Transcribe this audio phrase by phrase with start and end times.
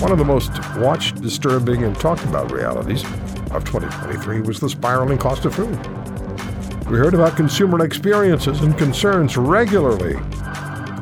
[0.00, 3.04] One of the most watched, disturbing, and talked about realities
[3.50, 5.76] of 2023 was the spiraling cost of food.
[6.88, 10.14] We heard about consumer experiences and concerns regularly,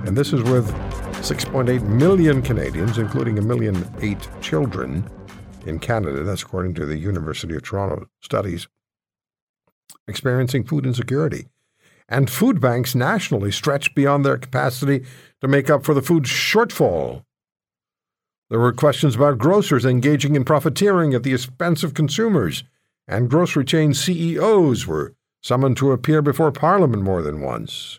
[0.06, 0.68] and this is with
[1.22, 5.08] 6.8 million Canadians, including a million eight children
[5.66, 6.22] in Canada.
[6.22, 8.68] That's according to the University of Toronto studies.
[10.08, 11.48] Experiencing food insecurity.
[12.08, 15.04] And food banks nationally stretched beyond their capacity
[15.40, 17.24] to make up for the food shortfall.
[18.48, 22.62] There were questions about grocers engaging in profiteering at the expense of consumers,
[23.08, 27.98] and grocery chain CEOs were summoned to appear before Parliament more than once.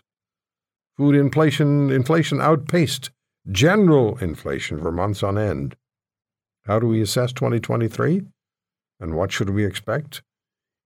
[0.96, 3.10] Food inflation inflation outpaced
[3.50, 5.76] general inflation for months on end.
[6.66, 8.22] How do we assess 2023?
[9.00, 10.22] And what should we expect?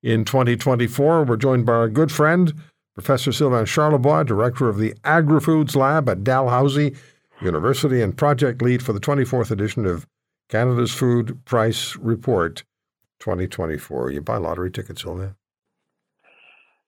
[0.02, 2.52] In 2024, we're joined by our good friend,
[2.94, 6.94] Professor Sylvain Charlebois, director of the Agri-Foods Lab at Dalhousie
[7.40, 10.06] University and project lead for the 24th edition of
[10.48, 12.62] Canada's Food Price Report
[13.20, 14.10] 2024.
[14.10, 15.34] You buy lottery tickets, Sylvain?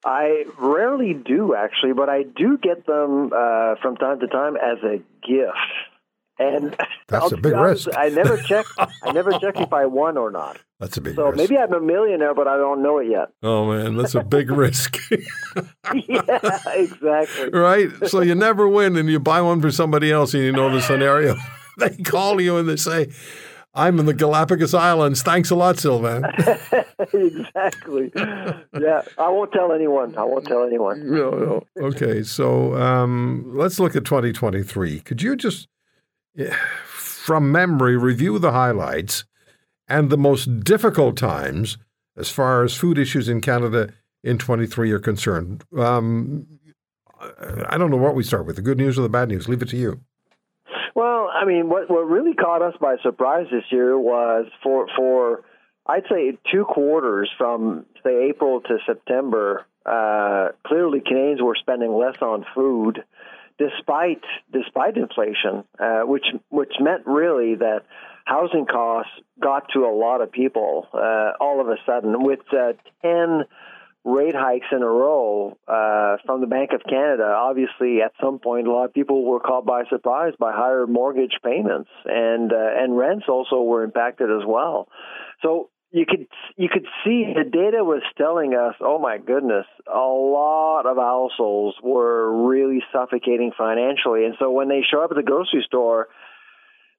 [0.05, 4.77] I rarely do, actually, but I do get them uh, from time to time as
[4.84, 5.56] a gift.
[6.38, 6.77] And
[7.08, 7.98] that's a big honest, risk.
[7.98, 8.66] I never check.
[8.78, 10.58] I never check if I won or not.
[10.80, 11.18] That's a big risk.
[11.18, 11.36] so risk.
[11.36, 13.28] maybe I'm a millionaire, but I don't know it yet.
[13.42, 14.98] Oh, man, that's a big risk.
[15.10, 17.50] yeah, exactly.
[17.50, 17.88] right?
[18.06, 20.82] So you never win and you buy one for somebody else and you know the
[20.82, 21.36] scenario.
[21.78, 23.09] they call you and they say,
[23.76, 25.22] I'm in the Galapagos Islands.
[25.22, 26.25] Thanks a lot, Sylvain."
[27.12, 28.12] exactly.
[28.14, 30.16] Yeah, I won't tell anyone.
[30.16, 31.10] I won't tell anyone.
[31.10, 31.66] No, no.
[31.88, 35.00] Okay, so um, let's look at 2023.
[35.00, 35.66] Could you just,
[36.87, 39.25] from memory, review the highlights
[39.89, 41.78] and the most difficult times
[42.17, 45.65] as far as food issues in Canada in 23 are concerned?
[45.77, 46.47] Um,
[47.69, 49.49] I don't know what we start with, the good news or the bad news.
[49.49, 50.00] Leave it to you.
[50.95, 55.43] Well, I mean, what what really caught us by surprise this year was for for
[55.87, 59.66] I'd say two quarters from say April to September.
[59.84, 63.05] Uh, clearly, Canadians were spending less on food,
[63.59, 64.22] despite
[64.53, 67.82] despite inflation, uh, which which meant really that
[68.25, 72.72] housing costs got to a lot of people uh, all of a sudden with uh,
[73.03, 73.44] ten
[74.04, 77.25] rate hikes in a row uh, from the Bank of Canada.
[77.25, 81.38] Obviously, at some point, a lot of people were caught by surprise by higher mortgage
[81.42, 84.88] payments, and uh, and rents also were impacted as well.
[85.42, 89.97] So you could you could see the data was telling us, oh my goodness, a
[89.97, 95.22] lot of households were really suffocating financially, and so when they show up at the
[95.22, 96.09] grocery store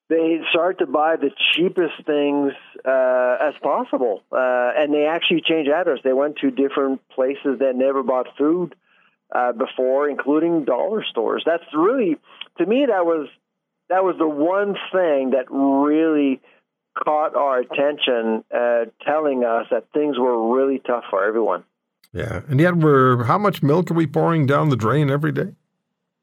[0.07, 2.53] they start to buy the cheapest things
[2.85, 5.99] uh, as possible, uh, and they actually change address.
[6.03, 8.75] They went to different places that never bought food
[9.33, 11.41] uh, before, including dollar stores.
[11.43, 12.17] That's really,
[12.59, 13.27] to me, that was
[13.89, 16.39] that was the one thing that really
[16.95, 21.63] caught our attention, uh, telling us that things were really tough for everyone.
[22.13, 25.53] Yeah, and yet we're how much milk are we pouring down the drain every day?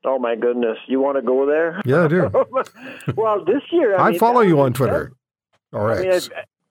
[0.05, 0.79] Oh my goodness!
[0.87, 1.83] You want to go there?
[1.85, 2.31] Yeah, I do.
[3.15, 5.13] well, this year I, mean, follow you on Twitter.
[5.73, 5.99] All right.
[5.99, 6.21] I mean,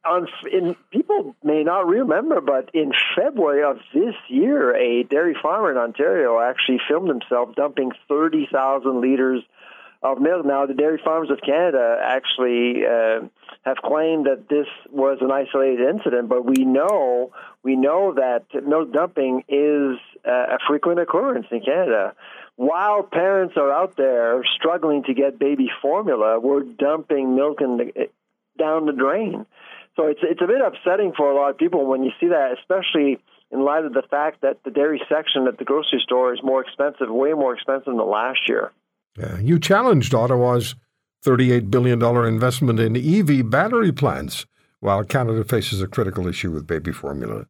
[0.04, 5.72] on in people may not remember, but in February of this year, a dairy farmer
[5.72, 9.44] in Ontario actually filmed himself dumping thirty thousand liters
[10.04, 10.46] of milk.
[10.46, 13.28] Now, the Dairy Farmers of Canada actually uh,
[13.64, 17.32] have claimed that this was an isolated incident, but we know
[17.64, 22.16] we know that milk dumping is uh, a frequent occurrence in Canada.
[22.56, 28.10] While parents are out there struggling to get baby formula, we're dumping milk the,
[28.58, 29.46] down the drain.
[29.96, 32.58] So it's it's a bit upsetting for a lot of people when you see that,
[32.60, 33.20] especially
[33.52, 36.62] in light of the fact that the dairy section at the grocery store is more
[36.62, 38.72] expensive, way more expensive than last year.
[39.42, 40.76] You challenged Ottawa's
[41.26, 44.46] $38 billion investment in EV battery plants
[44.80, 47.46] while Canada faces a critical issue with baby formula.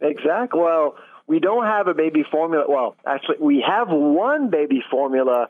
[0.00, 0.60] Exactly.
[0.60, 0.96] Well,
[1.26, 2.64] we don't have a baby formula.
[2.68, 5.48] Well, actually, we have one baby formula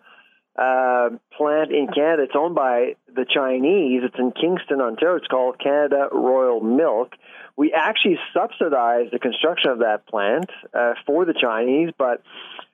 [0.56, 2.24] uh, plant in Canada.
[2.24, 4.02] It's owned by the Chinese.
[4.04, 5.16] It's in Kingston, Ontario.
[5.16, 7.12] It's called Canada Royal Milk.
[7.56, 12.22] We actually subsidize the construction of that plant uh, for the Chinese, but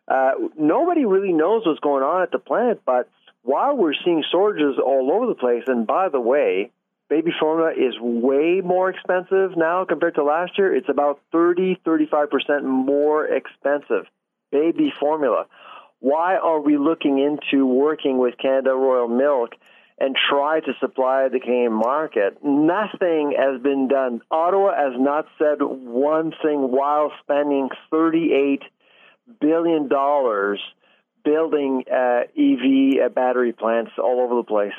[0.08, 2.80] uh, nobody really knows what's going on at the plant.
[2.84, 3.08] But
[3.42, 6.70] while we're seeing shortages all over the place, and by the way,
[7.08, 10.74] baby formula is way more expensive now compared to last year.
[10.74, 14.06] It's about 30, 35% more expensive.
[14.50, 15.46] Baby formula.
[16.00, 19.50] Why are we looking into working with Canada Royal Milk
[19.98, 22.38] and try to supply the Canadian market?
[22.42, 24.22] Nothing has been done.
[24.30, 28.60] Ottawa has not said one thing while spending $38
[29.40, 30.60] billion dollars
[31.24, 34.72] building uh, EV uh, battery plants all over the place.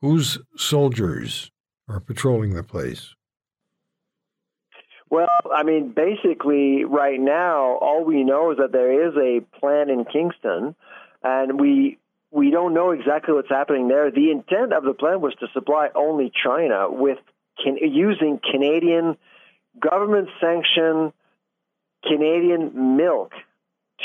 [0.00, 1.50] Whose soldiers
[1.88, 3.14] are patrolling the place?
[5.10, 9.90] Well, I mean, basically, right now, all we know is that there is a plan
[9.90, 10.74] in Kingston,
[11.22, 11.98] and we
[12.30, 14.10] we don't know exactly what's happening there.
[14.10, 17.18] The intent of the plan was to supply only China with
[17.62, 19.18] can, using Canadian
[19.78, 21.12] government sanctioned
[22.02, 23.32] Canadian milk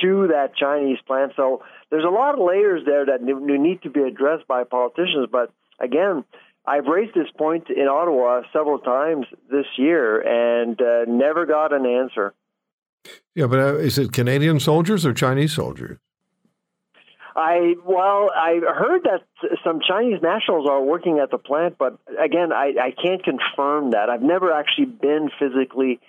[0.01, 1.33] to that Chinese plant.
[1.35, 5.27] So there's a lot of layers there that need to be addressed by politicians.
[5.31, 6.23] But again,
[6.65, 11.85] I've raised this point in Ottawa several times this year and uh, never got an
[11.85, 12.33] answer.
[13.35, 15.97] Yeah, but uh, is it Canadian soldiers or Chinese soldiers?
[17.37, 19.21] I well, I heard that
[19.63, 24.09] some Chinese nationals are working at the plant, but again, I, I can't confirm that.
[24.09, 25.99] I've never actually been physically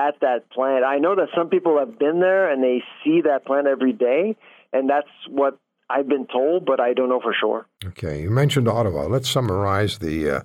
[0.00, 0.84] at that plant.
[0.84, 4.36] I know that some people have been there and they see that plant every day,
[4.72, 5.58] and that's what
[5.88, 7.66] I've been told, but I don't know for sure.
[7.84, 9.06] Okay, you mentioned Ottawa.
[9.06, 10.40] Let's summarize the uh,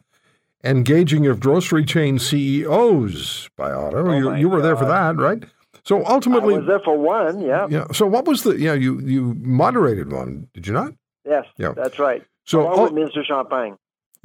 [0.64, 4.12] engaging of grocery chain CEOs by Ottawa.
[4.12, 4.66] Oh you, you, were God.
[4.66, 5.44] there for that, right?
[5.84, 7.42] So ultimately, I was there for one.
[7.42, 7.68] Yeah.
[7.70, 7.86] Yeah.
[7.94, 8.60] So what was the?
[8.60, 10.94] Yeah, you you moderated one, did you not?
[11.26, 11.46] Yes.
[11.58, 11.74] Yeah.
[11.76, 12.24] That's right.
[12.46, 13.78] So Along with Minister Champagne.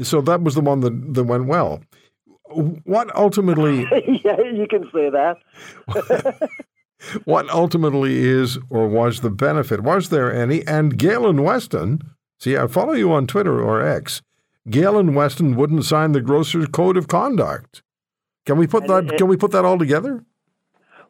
[0.03, 1.82] So that was the one that that went well.
[2.50, 3.87] What ultimately?
[4.25, 5.38] yeah, you can say that.
[7.25, 9.82] what ultimately is or was the benefit?
[9.82, 10.67] Was there any?
[10.67, 12.00] And Galen Weston,
[12.38, 14.23] see, I follow you on Twitter or X.
[14.69, 17.82] Galen Weston wouldn't sign the Grocers Code of Conduct.
[18.47, 19.17] Can we put that?
[19.17, 20.25] can we put that all together?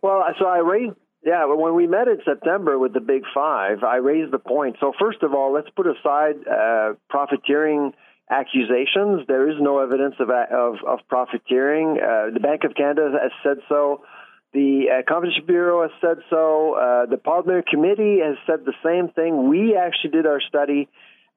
[0.02, 0.96] Well, so I raised.
[1.22, 4.76] Yeah, when we met in September with the Big Five, I raised the point.
[4.80, 7.92] So first of all, let's put aside uh, profiteering
[8.30, 9.26] accusations.
[9.26, 11.98] There is no evidence of of, of profiteering.
[11.98, 14.04] Uh, the Bank of Canada has said so.
[14.52, 16.74] The uh, Competition Bureau has said so.
[16.74, 19.48] Uh, the Parliamentary Committee has said the same thing.
[19.48, 20.88] We actually did our study.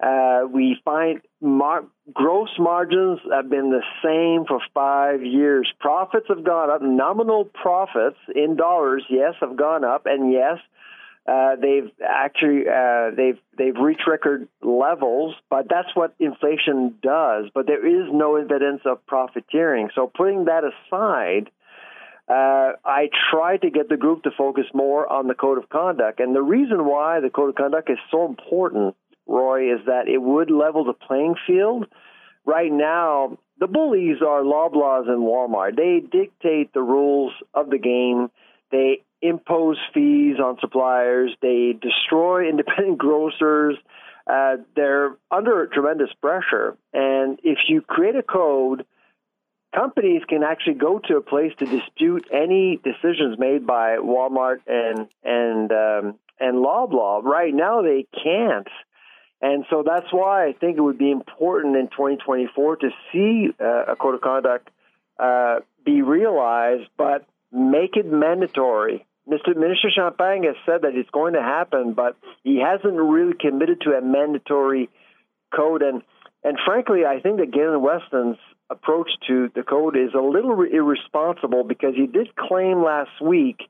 [0.02, 5.72] Uh, we find mar- gross margins have been the same for five years.
[5.80, 6.82] Profits have gone up.
[6.82, 10.58] Nominal profits in dollars, yes, have gone up, and yes,
[11.26, 17.46] uh, they've actually uh, they've they've reached record levels, but that's what inflation does.
[17.54, 19.90] But there is no evidence of profiteering.
[19.96, 21.50] So putting that aside,
[22.28, 26.20] uh, I try to get the group to focus more on the code of conduct,
[26.20, 30.22] and the reason why the code of conduct is so important, Roy, is that it
[30.22, 31.86] would level the playing field.
[32.46, 35.78] Right now, the bullies are Loblaws and Walmart.
[35.78, 38.30] They dictate the rules of the game.
[38.72, 41.32] They impose fees on suppliers.
[41.42, 43.78] They destroy independent grocers.
[44.28, 46.78] Uh, they're under tremendous pressure.
[46.94, 48.86] And if you create a code,
[49.74, 55.08] companies can actually go to a place to dispute any decisions made by Walmart and
[55.24, 57.24] and um, and Loblaw.
[57.24, 58.68] Right now, they can't.
[59.42, 63.92] And so that's why I think it would be important in 2024 to see uh,
[63.92, 64.70] a code of conduct
[65.20, 69.56] uh, be realized, but make it mandatory Mr.
[69.56, 73.92] Minister Champagne has said that it's going to happen, but he hasn't really committed to
[73.92, 74.90] a mandatory
[75.56, 75.82] code.
[75.82, 76.02] And
[76.44, 78.38] and frankly, I think that Galen Weston's
[78.70, 83.62] approach to the code is a little irresponsible because he did claim last week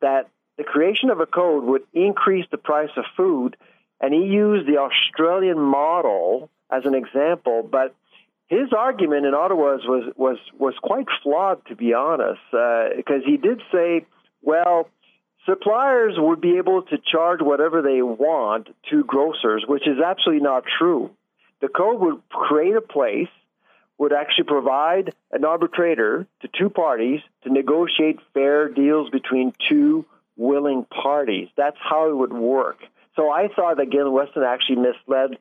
[0.00, 3.56] that the creation of a code would increase the price of food,
[4.00, 7.94] and he used the Australian model as an example, but
[8.46, 13.36] his argument in Ottawa was was was quite flawed, to be honest, because uh, he
[13.36, 14.04] did say,
[14.42, 14.88] well,
[15.46, 20.64] suppliers would be able to charge whatever they want to grocers, which is absolutely not
[20.78, 21.10] true.
[21.60, 23.28] The code would create a place,
[23.98, 30.06] would actually provide an arbitrator to two parties to negotiate fair deals between two
[30.36, 31.48] willing parties.
[31.56, 32.78] That's how it would work.
[33.14, 35.38] So I thought that Galen Weston actually misled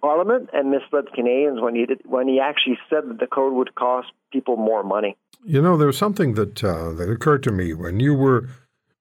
[0.00, 3.74] Parliament and misled Canadians when he did when he actually said that the code would
[3.74, 5.16] cost people more money.
[5.44, 8.48] You know, there was something that uh, that occurred to me when you were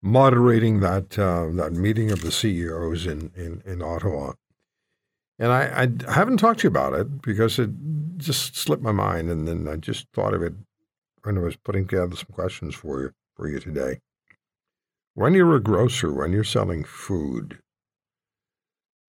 [0.04, 4.34] moderating that uh, that meeting of the CEOs in, in, in Ottawa.
[5.40, 7.72] And I, I haven't talked to you about it because it
[8.18, 10.54] just slipped my mind, and then I just thought of it
[11.24, 14.00] when I was putting together some questions for you for you today.
[15.16, 17.60] When you're a grocer, when you're selling food,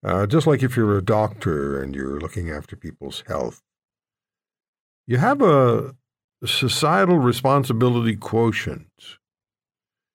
[0.04, 3.60] uh, just like if you're a doctor and you're looking after people's health,
[5.06, 5.94] you have a
[6.44, 9.18] societal responsibility quotient.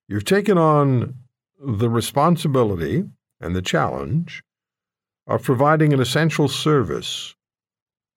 [0.09, 1.13] You've taken on
[1.63, 3.03] the responsibility
[3.39, 4.41] and the challenge
[5.27, 7.35] of providing an essential service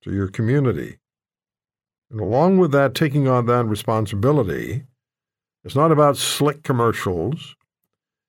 [0.02, 0.96] to your community.
[2.10, 4.84] And along with that, taking on that responsibility,
[5.64, 7.56] it's not about slick commercials.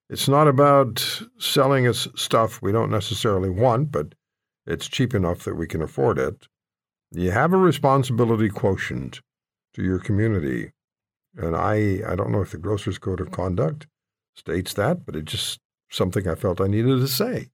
[0.09, 4.13] It's not about selling us stuff we don't necessarily want, but
[4.67, 6.49] it's cheap enough that we can afford it.
[7.11, 9.21] You have a responsibility quotient
[9.73, 10.73] to your community.
[11.35, 13.87] And I, I don't know if the Grocers Code of Conduct
[14.35, 15.59] states that, but it's just
[15.89, 17.49] something I felt I needed to say.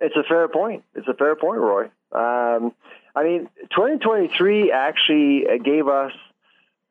[0.00, 0.84] It's a fair point.
[0.94, 1.84] It's a fair point, Roy.
[2.12, 2.72] Um,
[3.16, 6.12] I mean, 2023 actually gave us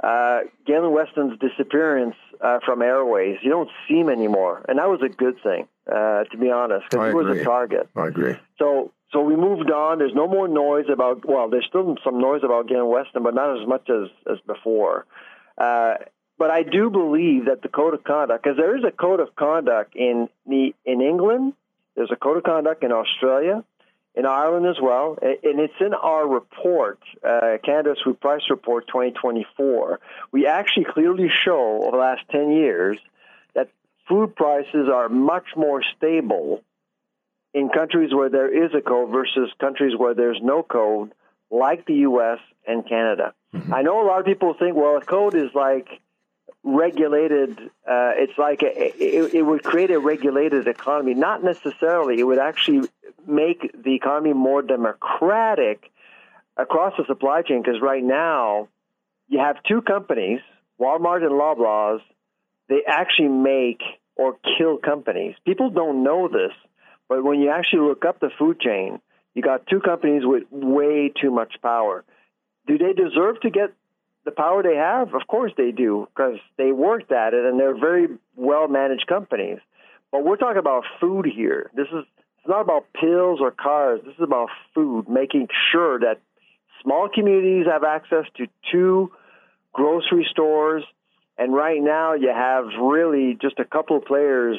[0.04, 3.38] uh, Galen Weston's disappearance uh, from airways.
[3.42, 6.86] You don't see him anymore, and that was a good thing, uh, to be honest,
[6.90, 7.88] because he was a target.
[7.96, 8.36] I agree.
[8.60, 10.00] So, so we moved on.
[10.00, 11.26] There's no more noise about.
[11.26, 15.06] Well, there's still some noise about Galen Weston, but not as much as as before.
[15.58, 15.96] Uh,
[16.38, 19.36] but I do believe that the code of conduct, because there is a code of
[19.36, 21.54] conduct in the in England,
[21.96, 23.64] there's a code of conduct in Australia,
[24.16, 30.00] in Ireland as well, and it's in our report, uh, Canada's Food Price Report 2024.
[30.32, 32.98] We actually clearly show over the last 10 years
[33.54, 33.70] that
[34.08, 36.64] food prices are much more stable
[37.54, 41.12] in countries where there is a code versus countries where there's no code,
[41.52, 42.40] like the U.S.
[42.68, 43.34] and Canada.
[43.54, 43.74] Mm-hmm.
[43.74, 45.88] I know a lot of people think, well, a code is like
[46.64, 47.60] regulated.
[47.60, 51.14] Uh, it's like a, it, it, would create a regulated economy.
[51.14, 52.20] Not necessarily.
[52.20, 52.90] It would actually
[53.28, 55.92] make the economy more democratic
[56.58, 57.62] across the supply chain.
[57.62, 58.70] Because right now,
[59.28, 60.40] you have two companies,
[60.80, 62.00] Walmart and Loblaws.
[62.70, 63.82] They actually make
[64.16, 65.36] or kill companies.
[65.46, 66.54] People don't know this,
[67.10, 69.00] but when you actually look up the food chain,
[69.34, 72.04] you got two companies with way too much power.
[72.68, 73.74] Do they deserve to get
[74.26, 75.14] the power they have?
[75.14, 79.60] Of course they do, because they worked at it and they're very well managed companies.
[80.12, 81.72] But we're talking about food here.
[81.76, 82.06] This is
[82.44, 84.02] it's not about pills or cars.
[84.06, 86.20] This is about food, making sure that
[86.82, 89.14] small communities have access to two
[89.72, 90.84] grocery stores.
[91.38, 94.58] And right now, you have really just a couple of players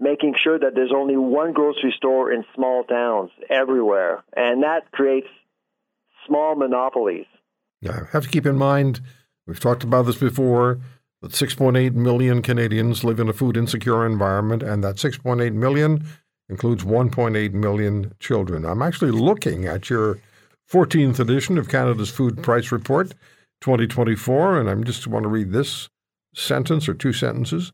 [0.00, 4.24] making sure that there's only one grocery store in small towns everywhere.
[4.34, 5.28] And that creates
[6.26, 7.26] small monopolies.
[7.80, 9.00] Yeah, have to keep in mind,
[9.46, 10.80] we've talked about this before,
[11.22, 16.04] that 6.8 million Canadians live in a food insecure environment, and that 6.8 million
[16.48, 18.64] includes 1.8 million children.
[18.64, 20.18] I'm actually looking at your
[20.70, 23.12] 14th edition of Canada's Food Price Report
[23.60, 25.88] 2024, and I just want to read this
[26.34, 27.72] sentence or two sentences.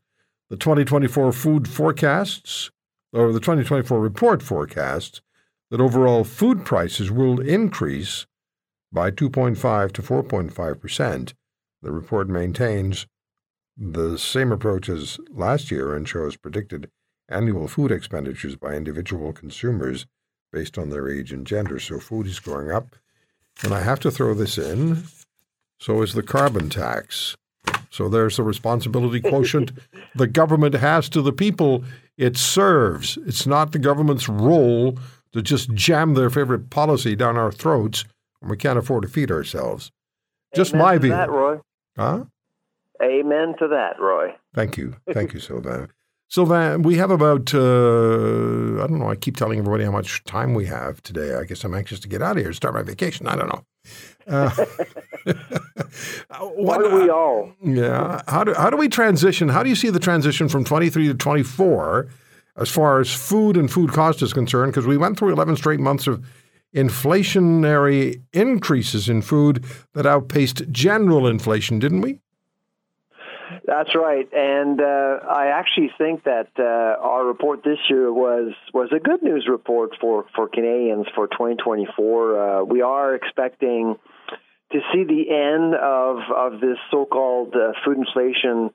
[0.49, 2.71] The 2024 food forecasts,
[3.11, 5.21] or the 2024 report forecasts,
[5.69, 8.25] that overall food prices will increase
[8.91, 11.33] by 2.5 to 4.5 percent.
[11.81, 13.07] The report maintains
[13.77, 16.89] the same approach as last year and shows predicted
[17.29, 20.07] annual food expenditures by individual consumers
[20.51, 21.79] based on their age and gender.
[21.79, 22.95] So food is going up.
[23.63, 25.03] And I have to throw this in.
[25.79, 27.35] So is the carbon tax.
[27.97, 29.71] So there's the responsibility quotient
[30.13, 31.83] the government has to the people
[32.15, 33.17] it serves.
[33.25, 34.99] It's not the government's role
[35.33, 38.05] to just jam their favorite policy down our throats
[38.39, 39.91] when we can't afford to feed ourselves.
[40.55, 41.09] Just Amen my view.
[41.09, 41.59] That, Roy.
[41.97, 42.25] Huh?
[43.01, 44.35] Amen to that, Roy.
[44.53, 44.95] Thank you.
[45.11, 45.87] Thank you, Sylvain.
[46.29, 50.53] Sylvain, we have about, uh, I don't know, I keep telling everybody how much time
[50.53, 51.33] we have today.
[51.33, 53.25] I guess I'm anxious to get out of here and start my vacation.
[53.25, 53.63] I don't know.
[54.27, 54.65] Uh,
[56.55, 57.51] what do we all?
[57.63, 58.21] Yeah.
[58.27, 59.49] How do, how do we transition?
[59.49, 62.07] How do you see the transition from 23 to 24
[62.55, 64.71] as far as food and food cost is concerned?
[64.71, 66.25] Because we went through 11 straight months of
[66.75, 72.19] inflationary increases in food that outpaced general inflation, didn't we?
[73.65, 76.63] That's right, and uh, I actually think that uh,
[77.01, 82.39] our report this year was was a good news report for for Canadians for 2024.
[82.39, 83.97] Uh, we are expecting
[84.71, 88.71] to see the end of of this so-called uh, food inflation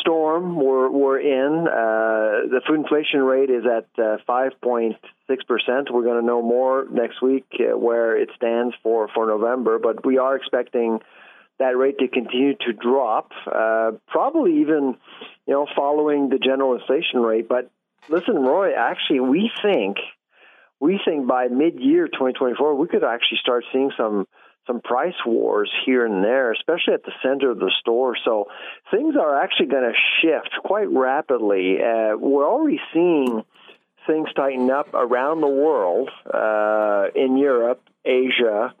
[0.00, 1.66] storm we're, we're in.
[1.68, 4.94] Uh, the food inflation rate is at 5.6%.
[4.96, 10.04] Uh, we're going to know more next week where it stands for, for November, but
[10.04, 11.00] we are expecting
[11.58, 14.96] that rate to continue to drop, uh, probably even,
[15.46, 17.48] you know, following the general inflation rate.
[17.48, 17.70] But
[18.08, 19.98] listen, Roy, actually, we think
[20.80, 24.26] we think by mid-year 2024 we could actually start seeing some
[24.66, 28.16] some price wars here and there, especially at the center of the store.
[28.24, 28.46] So
[28.90, 31.76] things are actually going to shift quite rapidly.
[31.82, 33.42] Uh, we're already seeing
[34.06, 38.74] things tighten up around the world, uh, in Europe, Asia,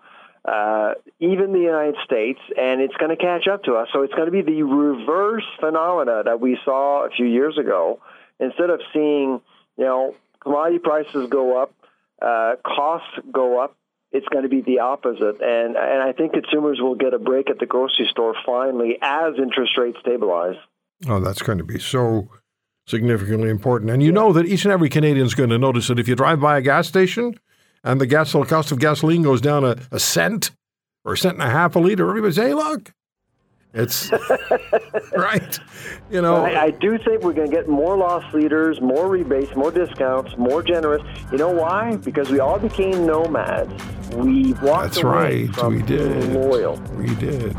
[0.44, 3.88] uh, even the United States, and it's going to catch up to us.
[3.92, 8.00] So it's going to be the reverse phenomena that we saw a few years ago.
[8.38, 9.40] Instead of seeing,
[9.78, 11.72] you know, commodity prices go up,
[12.20, 13.76] uh, costs go up,
[14.14, 15.42] it's going to be the opposite.
[15.42, 19.34] And and I think consumers will get a break at the grocery store finally as
[19.36, 20.56] interest rates stabilize.
[21.08, 22.28] Oh, that's going to be so
[22.86, 23.90] significantly important.
[23.90, 26.14] And you know that each and every Canadian is going to notice that if you
[26.14, 27.38] drive by a gas station
[27.82, 30.52] and the gas the cost of gasoline goes down a, a cent
[31.04, 32.92] or a cent and a half a liter, everybody say, hey, look,
[33.74, 34.12] it's
[35.16, 35.58] right.
[36.08, 39.54] You know, I, I, do think we're going to get more loss leaders, more rebates,
[39.56, 41.02] more discounts, more generous.
[41.32, 41.96] You know why?
[41.96, 43.74] Because we all became nomads.
[44.14, 45.54] We walked That's away right.
[45.54, 46.32] from we did.
[46.32, 46.76] loyal.
[46.96, 47.56] We did.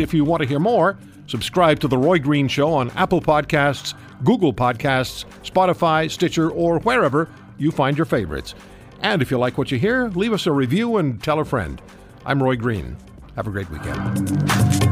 [0.00, 3.94] If you want to hear more, subscribe to The Roy Green Show on Apple Podcasts,
[4.24, 7.28] Google Podcasts, Spotify, Stitcher, or wherever
[7.58, 8.54] you find your favorites.
[9.02, 11.80] And if you like what you hear, leave us a review and tell a friend.
[12.24, 12.96] I'm Roy Green.
[13.36, 14.87] Have a great weekend.